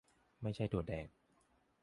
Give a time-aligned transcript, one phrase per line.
[0.41, 1.07] ไม่ใช่ถั่วแดง